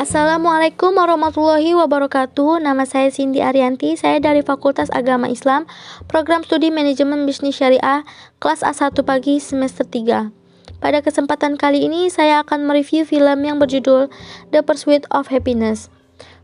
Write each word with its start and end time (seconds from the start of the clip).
Assalamualaikum 0.00 0.96
warahmatullahi 0.96 1.76
wabarakatuh. 1.76 2.64
Nama 2.64 2.88
saya 2.88 3.12
Cindy 3.12 3.44
Arianti. 3.44 4.00
Saya 4.00 4.16
dari 4.16 4.40
Fakultas 4.40 4.88
Agama 4.96 5.28
Islam, 5.28 5.68
Program 6.08 6.40
Studi 6.40 6.72
Manajemen 6.72 7.28
Bisnis 7.28 7.60
Syariah, 7.60 8.08
kelas 8.40 8.64
A1 8.64 8.96
pagi 9.04 9.36
semester 9.44 9.84
3. 9.84 10.32
Pada 10.80 11.04
kesempatan 11.04 11.60
kali 11.60 11.84
ini 11.84 12.08
saya 12.08 12.40
akan 12.40 12.64
mereview 12.64 13.04
film 13.04 13.44
yang 13.44 13.60
berjudul 13.60 14.08
The 14.48 14.64
Pursuit 14.64 15.04
of 15.12 15.28
Happiness. 15.28 15.92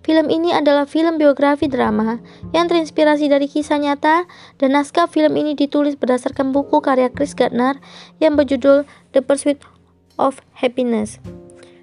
Film 0.00 0.32
ini 0.32 0.56
adalah 0.56 0.88
film 0.88 1.20
biografi 1.20 1.68
drama 1.68 2.24
yang 2.56 2.72
terinspirasi 2.72 3.28
dari 3.28 3.52
kisah 3.52 3.76
nyata 3.76 4.24
dan 4.64 4.72
naskah 4.72 5.04
film 5.04 5.36
ini 5.36 5.52
ditulis 5.52 6.00
berdasarkan 6.00 6.56
buku 6.56 6.80
karya 6.80 7.12
Chris 7.12 7.36
Gardner 7.36 7.76
yang 8.16 8.32
berjudul 8.32 8.88
The 9.12 9.20
Pursuit 9.20 9.60
of 10.16 10.40
Happiness. 10.56 11.20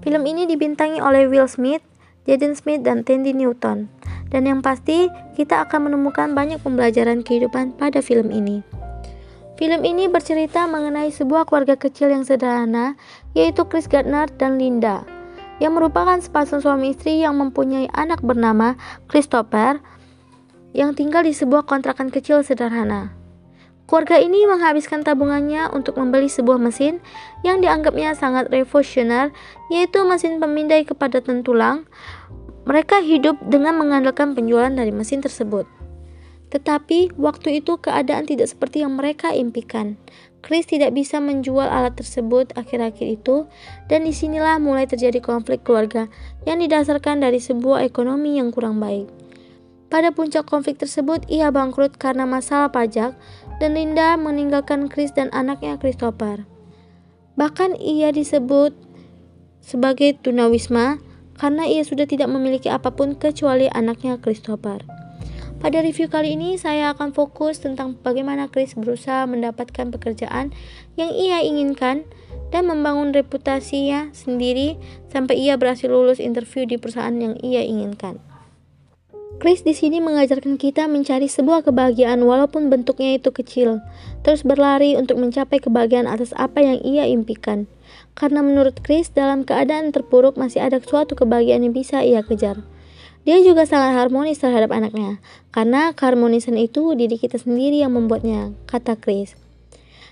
Film 0.00 0.24
ini 0.24 0.48
dibintangi 0.48 0.96
oleh 1.00 1.28
Will 1.28 1.44
Smith, 1.44 1.84
Jaden 2.24 2.56
Smith, 2.56 2.80
dan 2.80 3.04
Tandy 3.04 3.36
Newton. 3.36 3.92
Dan 4.32 4.48
yang 4.48 4.64
pasti, 4.64 5.12
kita 5.36 5.68
akan 5.68 5.92
menemukan 5.92 6.32
banyak 6.32 6.62
pembelajaran 6.64 7.20
kehidupan 7.20 7.76
pada 7.76 8.00
film 8.00 8.32
ini. 8.32 8.64
Film 9.60 9.84
ini 9.84 10.08
bercerita 10.08 10.64
mengenai 10.64 11.12
sebuah 11.12 11.44
keluarga 11.44 11.76
kecil 11.76 12.08
yang 12.08 12.24
sederhana, 12.24 12.96
yaitu 13.36 13.68
Chris 13.68 13.84
Gardner 13.84 14.24
dan 14.40 14.56
Linda, 14.56 15.04
yang 15.60 15.76
merupakan 15.76 16.16
sepasang 16.16 16.64
suami 16.64 16.96
istri 16.96 17.20
yang 17.20 17.36
mempunyai 17.36 17.84
anak 17.92 18.24
bernama 18.24 18.80
Christopher, 19.12 19.84
yang 20.72 20.96
tinggal 20.96 21.28
di 21.28 21.36
sebuah 21.36 21.68
kontrakan 21.68 22.08
kecil 22.08 22.40
sederhana. 22.40 23.19
Keluarga 23.90 24.22
ini 24.22 24.46
menghabiskan 24.46 25.02
tabungannya 25.02 25.66
untuk 25.74 25.98
membeli 25.98 26.30
sebuah 26.30 26.62
mesin 26.62 27.02
yang 27.42 27.58
dianggapnya 27.58 28.14
sangat 28.14 28.46
revolusioner, 28.46 29.34
yaitu 29.66 30.06
mesin 30.06 30.38
pemindai 30.38 30.86
kepadatan 30.86 31.42
tulang. 31.42 31.90
Mereka 32.70 33.02
hidup 33.02 33.42
dengan 33.50 33.82
mengandalkan 33.82 34.38
penjualan 34.38 34.70
dari 34.70 34.94
mesin 34.94 35.18
tersebut. 35.18 35.66
Tetapi 36.54 37.18
waktu 37.18 37.58
itu 37.58 37.82
keadaan 37.82 38.30
tidak 38.30 38.54
seperti 38.54 38.86
yang 38.86 38.94
mereka 38.94 39.34
impikan. 39.34 39.98
Chris 40.38 40.70
tidak 40.70 40.94
bisa 40.94 41.18
menjual 41.18 41.66
alat 41.66 41.98
tersebut 41.98 42.54
akhir-akhir 42.54 43.18
itu, 43.18 43.50
dan 43.90 44.06
di 44.06 44.14
sinilah 44.14 44.62
mulai 44.62 44.86
terjadi 44.86 45.18
konflik 45.18 45.66
keluarga 45.66 46.06
yang 46.46 46.62
didasarkan 46.62 47.26
dari 47.26 47.42
sebuah 47.42 47.82
ekonomi 47.82 48.38
yang 48.38 48.54
kurang 48.54 48.78
baik. 48.78 49.10
Pada 49.90 50.14
puncak 50.14 50.46
konflik 50.46 50.78
tersebut, 50.78 51.26
ia 51.26 51.50
bangkrut 51.50 51.98
karena 51.98 52.22
masalah 52.22 52.70
pajak, 52.70 53.18
dan 53.60 53.76
Linda 53.76 54.16
meninggalkan 54.16 54.88
Chris 54.88 55.12
dan 55.12 55.28
anaknya 55.36 55.76
Christopher. 55.76 56.48
Bahkan 57.36 57.76
ia 57.76 58.08
disebut 58.10 58.72
sebagai 59.60 60.16
tunawisma 60.16 60.98
karena 61.36 61.68
ia 61.68 61.84
sudah 61.84 62.08
tidak 62.08 62.32
memiliki 62.32 62.72
apa 62.72 62.90
pun 62.96 63.14
kecuali 63.20 63.68
anaknya 63.68 64.16
Christopher. 64.16 64.82
Pada 65.60 65.84
review 65.84 66.08
kali 66.08 66.40
ini 66.40 66.56
saya 66.56 66.96
akan 66.96 67.12
fokus 67.12 67.60
tentang 67.60 67.92
bagaimana 68.00 68.48
Chris 68.48 68.72
berusaha 68.72 69.28
mendapatkan 69.28 69.92
pekerjaan 69.92 70.56
yang 70.96 71.12
ia 71.12 71.44
inginkan 71.44 72.08
dan 72.48 72.64
membangun 72.64 73.12
reputasinya 73.12 74.08
sendiri 74.16 74.80
sampai 75.12 75.36
ia 75.36 75.60
berhasil 75.60 75.92
lulus 75.92 76.16
interview 76.16 76.64
di 76.64 76.80
perusahaan 76.80 77.12
yang 77.12 77.36
ia 77.44 77.60
inginkan. 77.60 78.24
Chris 79.40 79.64
di 79.64 79.72
sini 79.72 80.04
mengajarkan 80.04 80.60
kita 80.60 80.84
mencari 80.84 81.24
sebuah 81.24 81.64
kebahagiaan 81.64 82.20
walaupun 82.28 82.68
bentuknya 82.68 83.16
itu 83.16 83.32
kecil, 83.32 83.80
terus 84.20 84.44
berlari 84.44 85.00
untuk 85.00 85.16
mencapai 85.16 85.64
kebahagiaan 85.64 86.04
atas 86.04 86.36
apa 86.36 86.60
yang 86.60 86.76
ia 86.84 87.08
impikan. 87.08 87.64
Karena 88.12 88.44
menurut 88.44 88.84
Chris, 88.84 89.08
dalam 89.08 89.48
keadaan 89.48 89.96
terpuruk 89.96 90.36
masih 90.36 90.60
ada 90.60 90.76
suatu 90.84 91.16
kebahagiaan 91.16 91.64
yang 91.64 91.72
bisa 91.72 92.04
ia 92.04 92.20
kejar. 92.20 92.60
Dia 93.24 93.40
juga 93.40 93.64
sangat 93.64 93.96
harmonis 93.96 94.44
terhadap 94.44 94.76
anaknya, 94.76 95.24
karena 95.56 95.96
keharmonisan 95.96 96.60
itu 96.60 96.92
diri 96.92 97.16
kita 97.16 97.40
sendiri 97.40 97.80
yang 97.80 97.96
membuatnya, 97.96 98.52
kata 98.68 99.00
Chris. 99.00 99.40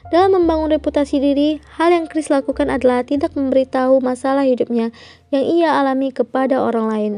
Dalam 0.08 0.40
membangun 0.40 0.72
reputasi 0.72 1.20
diri, 1.20 1.60
hal 1.76 1.92
yang 1.92 2.08
Chris 2.08 2.32
lakukan 2.32 2.72
adalah 2.72 3.04
tidak 3.04 3.36
memberitahu 3.36 4.00
masalah 4.00 4.48
hidupnya 4.48 4.88
yang 5.28 5.44
ia 5.44 5.76
alami 5.76 6.16
kepada 6.16 6.64
orang 6.64 6.88
lain 6.88 7.14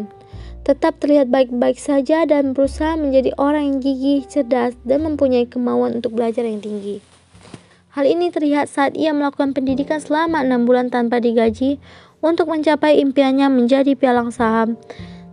tetap 0.62 1.00
terlihat 1.00 1.32
baik-baik 1.32 1.81
saja 1.81 2.28
dan 2.28 2.53
berusaha 2.53 2.94
menjadi 2.94 3.32
orang 3.41 3.65
yang 3.66 3.78
gigih, 3.81 4.21
cerdas, 4.28 4.76
dan 4.84 5.03
mempunyai 5.03 5.48
kemauan 5.48 5.98
untuk 5.98 6.15
belajar 6.15 6.44
yang 6.44 6.60
tinggi. 6.60 7.00
Hal 7.91 8.06
ini 8.06 8.31
terlihat 8.31 8.71
saat 8.71 8.94
ia 8.94 9.10
melakukan 9.10 9.50
pendidikan 9.50 9.98
selama 9.98 10.47
enam 10.47 10.62
bulan 10.62 10.94
tanpa 10.94 11.19
digaji 11.19 11.82
untuk 12.22 12.47
mencapai 12.47 13.03
impiannya 13.03 13.50
menjadi 13.50 13.98
pialang 13.98 14.31
saham. 14.31 14.78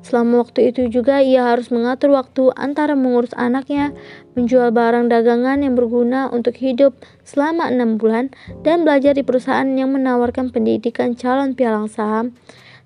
Selama 0.01 0.47
waktu 0.47 0.71
itu 0.71 0.87
juga 0.87 1.19
ia 1.19 1.51
harus 1.51 1.67
mengatur 1.67 2.15
waktu 2.15 2.49
antara 2.55 2.95
mengurus 2.95 3.35
anaknya, 3.35 3.91
menjual 4.39 4.71
barang 4.71 5.11
dagangan 5.11 5.59
yang 5.59 5.75
berguna 5.75 6.31
untuk 6.31 6.55
hidup 6.55 6.95
selama 7.27 7.67
enam 7.67 7.99
bulan, 7.99 8.31
dan 8.63 8.87
belajar 8.87 9.13
di 9.13 9.27
perusahaan 9.27 9.67
yang 9.67 9.91
menawarkan 9.91 10.49
pendidikan 10.55 11.13
calon 11.13 11.53
pialang 11.59 11.91
saham 11.91 12.33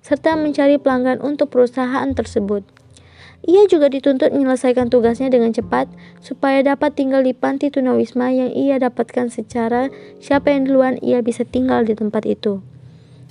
serta 0.02 0.34
mencari 0.34 0.76
pelanggan 0.76 1.22
untuk 1.22 1.54
perusahaan 1.54 2.10
tersebut. 2.12 2.66
Ia 3.42 3.66
juga 3.66 3.90
dituntut 3.90 4.30
menyelesaikan 4.30 4.86
tugasnya 4.86 5.26
dengan 5.26 5.50
cepat 5.50 5.90
supaya 6.22 6.62
dapat 6.62 6.94
tinggal 6.94 7.26
di 7.26 7.34
panti 7.34 7.74
tunawisma 7.74 8.30
yang 8.30 8.54
ia 8.54 8.78
dapatkan 8.78 9.34
secara 9.34 9.90
siapa 10.22 10.54
yang 10.54 10.70
duluan 10.70 10.94
ia 11.02 11.18
bisa 11.26 11.42
tinggal 11.42 11.82
di 11.82 11.98
tempat 11.98 12.22
itu. 12.22 12.62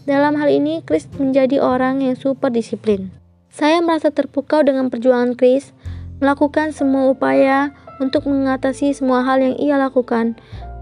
Dalam 0.04 0.36
hal 0.36 0.52
ini, 0.52 0.84
Chris 0.84 1.08
menjadi 1.16 1.64
orang 1.64 2.04
yang 2.04 2.20
super 2.20 2.52
disiplin. 2.52 3.14
Saya 3.54 3.80
merasa 3.80 4.12
terpukau 4.12 4.66
dengan 4.66 4.92
perjuangan 4.92 5.40
Chris, 5.40 5.72
melakukan 6.20 6.76
semua 6.76 7.12
upaya 7.14 7.72
untuk 8.04 8.28
mengatasi 8.28 8.92
semua 8.92 9.24
hal 9.24 9.40
yang 9.40 9.56
ia 9.56 9.80
lakukan 9.80 10.36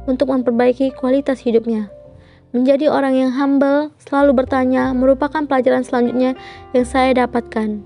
untuk 0.09 0.33
memperbaiki 0.33 0.89
kualitas 0.95 1.44
hidupnya. 1.45 1.94
Menjadi 2.49 2.89
orang 2.89 3.13
yang 3.13 3.31
humble, 3.37 3.93
selalu 4.01 4.41
bertanya, 4.41 4.89
merupakan 4.97 5.45
pelajaran 5.45 5.85
selanjutnya 5.85 6.33
yang 6.73 6.85
saya 6.85 7.13
dapatkan. 7.13 7.85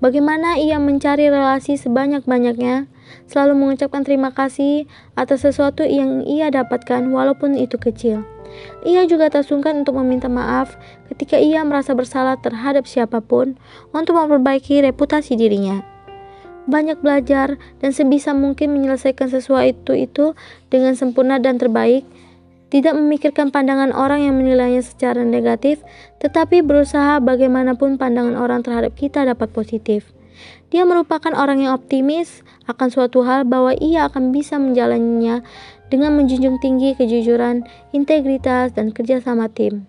Bagaimana 0.00 0.56
ia 0.56 0.80
mencari 0.80 1.28
relasi 1.28 1.76
sebanyak-banyaknya, 1.76 2.88
selalu 3.28 3.52
mengucapkan 3.60 4.08
terima 4.08 4.32
kasih 4.32 4.88
atas 5.12 5.44
sesuatu 5.44 5.84
yang 5.84 6.24
ia 6.24 6.48
dapatkan 6.48 7.04
walaupun 7.12 7.52
itu 7.60 7.76
kecil. 7.76 8.24
Ia 8.88 9.04
juga 9.04 9.28
tak 9.28 9.44
sungkan 9.44 9.84
untuk 9.84 10.00
meminta 10.00 10.32
maaf 10.32 10.80
ketika 11.12 11.36
ia 11.36 11.60
merasa 11.60 11.92
bersalah 11.92 12.40
terhadap 12.40 12.88
siapa 12.88 13.20
pun 13.20 13.60
untuk 13.92 14.16
memperbaiki 14.16 14.80
reputasi 14.88 15.36
dirinya. 15.36 15.84
Banyak 16.64 17.00
belajar 17.04 17.60
dan 17.84 17.90
sebisa 17.92 18.32
mungkin 18.32 18.72
menyelesaikan 18.72 19.28
sesuatu 19.28 19.92
itu 19.92 20.32
dengan 20.72 20.96
sempurna 20.96 21.36
dan 21.36 21.60
terbaik 21.60 22.08
tidak 22.68 22.96
memikirkan 22.96 23.48
pandangan 23.48 23.96
orang 23.96 24.28
yang 24.28 24.36
menilainya 24.36 24.84
secara 24.84 25.24
negatif, 25.24 25.80
tetapi 26.20 26.60
berusaha 26.60 27.20
bagaimanapun 27.20 27.96
pandangan 27.96 28.36
orang 28.36 28.60
terhadap 28.60 28.92
kita 28.96 29.24
dapat 29.24 29.48
positif. 29.52 30.12
Dia 30.68 30.84
merupakan 30.84 31.32
orang 31.34 31.64
yang 31.64 31.74
optimis 31.74 32.44
akan 32.68 32.88
suatu 32.92 33.24
hal 33.24 33.48
bahwa 33.48 33.72
ia 33.80 34.06
akan 34.06 34.30
bisa 34.30 34.60
menjalaninya 34.60 35.40
dengan 35.88 36.14
menjunjung 36.14 36.60
tinggi 36.60 36.92
kejujuran, 36.94 37.64
integritas, 37.96 38.76
dan 38.76 38.92
kerjasama 38.92 39.48
tim. 39.48 39.88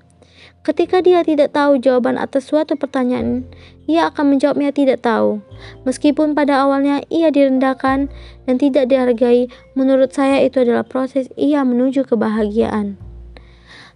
Ketika 0.60 1.00
dia 1.00 1.24
tidak 1.24 1.56
tahu 1.56 1.80
jawaban 1.80 2.20
atas 2.20 2.52
suatu 2.52 2.76
pertanyaan, 2.76 3.48
ia 3.88 4.12
akan 4.12 4.36
menjawabnya 4.36 4.76
tidak 4.76 5.00
tahu. 5.00 5.40
Meskipun 5.88 6.36
pada 6.36 6.68
awalnya 6.68 7.00
ia 7.08 7.32
direndahkan 7.32 8.12
dan 8.44 8.56
tidak 8.60 8.92
dihargai, 8.92 9.48
menurut 9.80 10.12
saya 10.12 10.44
itu 10.44 10.60
adalah 10.60 10.84
proses 10.84 11.32
ia 11.40 11.64
menuju 11.64 12.04
kebahagiaan. 12.04 13.00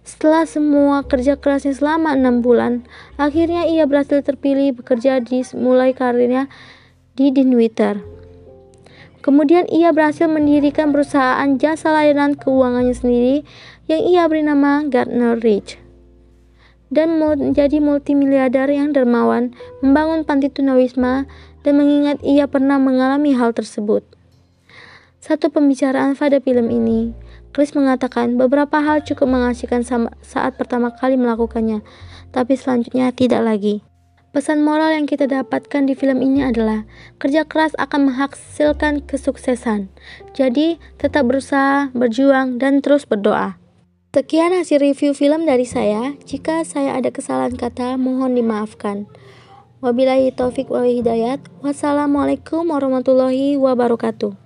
Setelah 0.08 0.48
semua 0.48 1.04
kerja 1.04 1.36
kerasnya 1.36 1.76
selama 1.76 2.16
enam 2.16 2.40
bulan, 2.40 2.88
akhirnya 3.20 3.68
ia 3.68 3.84
berhasil 3.84 4.24
terpilih 4.24 4.72
bekerja 4.72 5.20
di 5.20 5.44
mulai 5.52 5.92
karirnya 5.92 6.48
di 7.12 7.28
Dinwitter. 7.28 8.00
Kemudian 9.20 9.68
ia 9.68 9.92
berhasil 9.92 10.28
mendirikan 10.28 10.96
perusahaan 10.96 11.60
jasa 11.60 11.92
layanan 11.92 12.36
keuangannya 12.36 12.96
sendiri 12.96 13.36
yang 13.84 14.00
ia 14.00 14.24
beri 14.28 14.44
nama 14.44 14.84
Gardner 14.84 15.40
Ridge 15.40 15.83
dan 16.94 17.18
menjadi 17.18 17.82
multimiliarder 17.82 18.70
yang 18.70 18.94
dermawan, 18.94 19.50
membangun 19.82 20.22
panti 20.22 20.46
tunawisma, 20.48 21.26
dan 21.66 21.74
mengingat 21.74 22.22
ia 22.22 22.46
pernah 22.46 22.78
mengalami 22.78 23.34
hal 23.34 23.50
tersebut. 23.50 24.06
Satu 25.18 25.50
pembicaraan 25.50 26.14
pada 26.14 26.38
film 26.38 26.70
ini, 26.70 27.10
Chris 27.50 27.74
mengatakan 27.74 28.38
beberapa 28.38 28.78
hal 28.78 29.02
cukup 29.02 29.26
mengasihkan 29.26 29.82
saat 30.22 30.52
pertama 30.54 30.94
kali 30.94 31.18
melakukannya, 31.18 31.82
tapi 32.30 32.54
selanjutnya 32.54 33.10
tidak 33.10 33.42
lagi. 33.42 33.82
Pesan 34.34 34.66
moral 34.66 34.90
yang 34.90 35.06
kita 35.06 35.30
dapatkan 35.30 35.86
di 35.86 35.94
film 35.94 36.18
ini 36.18 36.42
adalah 36.42 36.82
kerja 37.22 37.46
keras 37.46 37.70
akan 37.78 38.10
menghasilkan 38.10 39.06
kesuksesan. 39.06 39.86
Jadi, 40.34 40.82
tetap 40.98 41.30
berusaha, 41.30 41.94
berjuang, 41.94 42.58
dan 42.58 42.82
terus 42.82 43.06
berdoa. 43.06 43.54
Sekian 44.14 44.54
hasil 44.54 44.78
review 44.78 45.10
film 45.10 45.42
dari 45.42 45.66
saya. 45.66 46.14
Jika 46.22 46.62
saya 46.62 46.94
ada 46.94 47.10
kesalahan 47.10 47.58
kata, 47.58 47.98
mohon 47.98 48.38
dimaafkan. 48.38 49.10
Wabillahi 49.82 50.30
taufik 50.30 50.70
wal 50.70 50.86
hidayat. 50.86 51.42
Wassalamualaikum 51.66 52.62
warahmatullahi 52.70 53.58
wabarakatuh. 53.58 54.43